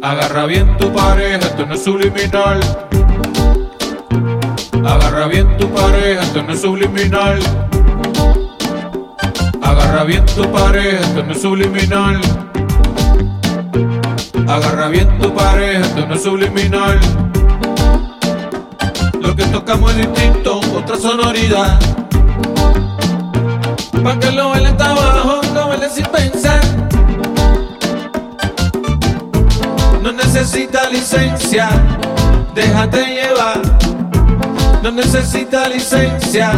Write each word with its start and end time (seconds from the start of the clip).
Agarra 0.00 0.46
bien 0.46 0.76
tu 0.78 0.92
pareja, 0.92 1.38
esto 1.38 1.66
no 1.66 1.74
es 1.74 1.82
subliminal. 1.82 2.60
Agarra 4.86 5.26
bien 5.26 5.56
tu 5.56 5.68
pareja, 5.70 6.22
esto 6.22 6.42
no 6.42 6.52
es 6.52 6.60
subliminal. 6.60 7.38
Agarra 9.60 10.04
bien 10.04 10.24
tu 10.26 10.50
pareja, 10.52 11.00
esto 11.00 11.22
no 11.24 11.32
es 11.32 11.42
subliminal. 11.42 12.20
Agarra 14.46 14.88
bien 14.88 15.18
tu 15.18 15.34
pareja, 15.34 15.80
esto 15.80 16.06
no 16.06 16.14
es 16.14 16.22
subliminal. 16.22 17.00
Lo 19.20 19.34
que 19.34 19.44
tocamos 19.46 19.90
es 19.92 19.96
distinto, 19.98 20.60
otra 20.76 20.96
sonoridad. 20.96 21.78
Pa' 24.04 24.18
que 24.20 24.30
lo 24.30 24.50
baile 24.50 24.68
está 24.68 24.94
necesita 30.58 30.90
licencia, 30.90 31.68
déjate 32.52 33.06
llevar. 33.06 33.62
No 34.82 34.90
necesita 34.90 35.68
licencia, 35.68 36.50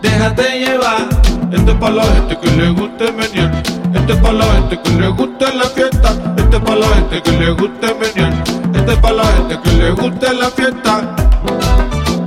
déjate 0.00 0.58
llevar. 0.58 1.08
Este 1.52 1.70
es 1.70 1.78
para 1.78 1.94
la 1.94 2.04
gente 2.04 2.38
que 2.38 2.50
le 2.50 2.70
guste 2.70 3.12
menear. 3.12 3.62
Este 3.94 4.12
es 4.12 4.18
para 4.18 4.32
la 4.32 4.44
gente 4.44 4.80
que 4.82 4.90
le 4.90 5.08
guste 5.08 5.54
la 5.54 5.64
fiesta. 5.66 6.16
Este 6.36 6.56
es 6.56 6.62
para 6.62 6.76
la 6.76 6.86
gente 6.88 7.22
que 7.22 7.32
le 7.32 7.50
guste 7.52 7.94
menear. 7.94 8.44
Este 8.74 8.92
es 8.92 8.98
para 8.98 9.14
la 9.14 9.24
gente 9.24 9.60
que 9.62 9.70
le 9.70 9.90
guste 9.92 10.34
la 10.34 10.50
fiesta. 10.50 11.16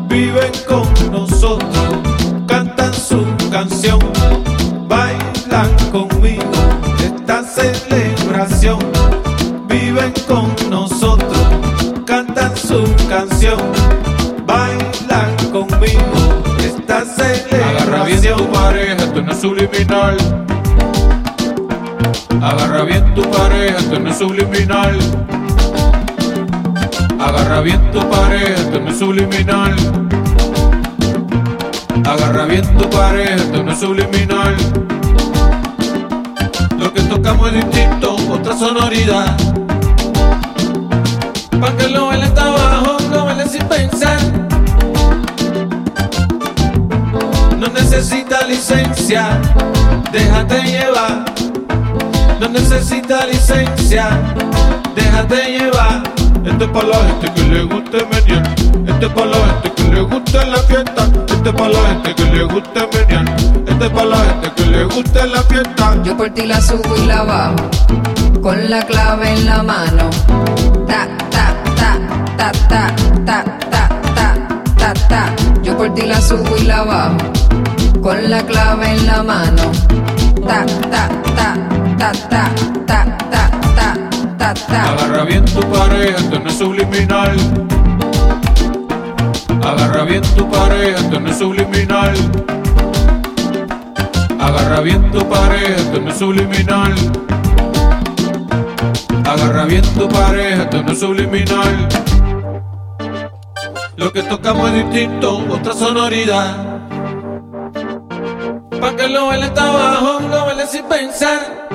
Viven 0.08 0.52
con 0.66 1.12
nosotros, 1.12 1.98
cantan 2.48 2.94
su 2.94 3.26
canción, 3.52 4.00
bailan 4.88 5.76
conmigo 5.92 6.52
esta 7.04 7.44
celebración. 7.44 9.25
Viven 9.96 10.14
con 10.28 10.54
nosotros, 10.70 11.38
cantan 12.06 12.52
su 12.58 12.84
canción, 13.08 13.58
bailan 14.46 15.34
conmigo 15.54 16.44
esta 16.60 16.98
Agarra 16.98 18.04
bien 18.04 18.20
celebración. 18.20 18.38
tu 18.38 18.52
pareja, 18.52 18.96
esto 18.98 19.22
no 19.22 19.32
es 19.32 19.38
subliminal. 19.40 20.18
Agarra 22.42 22.84
bien 22.84 23.14
tu 23.16 23.22
pareja, 23.30 23.78
esto 23.78 24.00
no 24.02 24.10
es 24.10 24.18
subliminal. 24.18 24.98
Agarra 27.22 27.62
bien 27.62 27.92
tu 27.94 28.10
pareja, 28.10 28.56
esto 28.56 28.82
no 28.82 28.92
es 28.92 29.00
subliminal. 29.00 29.76
Agarra 32.06 32.46
bien 32.46 32.78
tu 32.78 32.90
pareja, 32.90 33.36
esto 33.36 33.64
no 33.64 33.72
es 33.72 33.80
subliminal. 33.80 34.56
Lo 36.78 36.94
que 36.94 37.02
tocamos 37.04 37.48
es 37.54 37.66
distinto, 37.66 38.18
otra 38.30 38.58
sonoridad. 38.58 39.45
Pa' 41.62 41.72
que 41.78 41.88
lo 41.90 42.08
baile 42.08 42.26
está 42.26 42.48
abajo, 42.48 42.98
lo 43.12 43.26
baile 43.26 43.48
sin 43.48 43.64
pensar. 43.68 44.20
No 47.58 47.68
necesita 47.68 48.46
licencia, 48.46 49.40
déjate 50.12 50.62
llevar. 50.64 51.26
No 52.40 52.50
necesita 52.50 53.26
licencia, 53.26 54.10
déjate 54.96 55.58
llevar. 55.58 56.04
Este 56.46 56.66
es 56.66 56.70
para 56.72 56.88
la 56.88 56.98
gente 56.98 57.34
que 57.34 57.42
le 57.44 57.64
guste 57.64 58.06
menear. 58.12 58.56
Este 58.88 59.06
es 59.06 59.12
para 59.14 59.26
la 59.28 59.38
gente 59.38 59.72
que 59.76 59.84
le 59.84 60.02
guste 60.02 60.46
la 60.46 60.58
fiesta. 60.58 61.08
Este 61.28 61.50
es 61.50 61.56
para 61.56 61.70
la 61.70 61.80
gente 61.90 62.16
que 62.16 62.26
le 62.26 62.44
guste 62.44 62.80
menear. 62.94 63.36
Este 63.68 63.86
es 63.86 63.92
para 63.92 64.06
la 64.06 64.18
gente 64.18 64.52
que 64.56 64.66
le 64.66 64.84
guste 64.86 65.28
la 65.28 65.42
fiesta. 65.44 66.04
Yo 66.04 66.18
por 66.18 66.30
ti 66.32 66.46
la 66.46 66.62
subo 66.62 66.96
y 66.98 67.06
la 67.06 67.24
bajo, 67.24 67.56
con 68.42 68.70
la 68.70 68.82
clave 68.84 69.34
en 69.34 69.46
la 69.46 69.64
mano. 69.64 70.10
Ta, 72.46 72.52
ta, 72.70 72.94
ta, 73.26 73.44
ta, 73.72 73.90
ta, 74.14 74.36
ta, 74.78 74.94
ta. 75.10 75.36
Yo 75.64 75.76
por 75.76 75.92
ti 75.96 76.04
la 76.04 76.22
subo 76.22 76.56
y 76.58 76.66
la 76.66 76.84
bajo, 76.84 77.18
con 78.04 78.30
la 78.30 78.44
clave 78.44 78.88
en 78.92 79.08
la 79.08 79.24
mano. 79.24 79.72
Ta, 80.46 80.64
ta, 80.92 81.10
ta, 81.36 81.56
ta, 81.98 82.12
ta, 82.30 82.52
ta, 82.86 83.18
ta, 83.32 83.50
ta, 83.76 83.98
ta, 84.38 84.54
ta. 84.54 84.92
Agarra 84.92 85.24
bien 85.24 85.44
tu 85.46 85.60
pareja, 85.72 86.18
esto 86.18 86.40
no 86.40 86.48
es 86.48 86.58
subliminal. 86.60 87.36
Agarra 89.64 90.04
bien 90.04 90.22
tu 90.36 90.48
pareja, 90.48 91.00
esto 91.00 91.20
no 91.20 91.30
es 91.32 91.38
subliminal. 91.40 92.14
Agarra 94.40 94.82
bien 94.82 95.12
tu 95.12 95.28
pareja, 95.28 95.76
esto 95.78 96.00
no 96.00 96.12
es 96.12 96.20
subliminal. 96.20 96.94
Agarra 99.26 99.66
bien 99.66 99.82
tu 99.98 100.08
pareja, 100.08 100.62
esto 100.62 100.84
no 100.84 100.92
es 100.92 101.00
subliminal. 101.00 101.90
Lo 103.98 104.12
que 104.12 104.24
tocamos 104.24 104.70
es 104.72 104.90
distinto, 104.90 105.38
otra 105.50 105.74
sonoridad. 105.74 106.82
Pa' 108.82 108.96
que 108.96 109.08
lo 109.08 109.28
baile 109.28 109.46
está 109.46 109.70
abajo, 109.70 110.20
lo 110.28 110.46
baile 110.46 110.68
sin 110.68 110.84
pensar. 110.86 111.70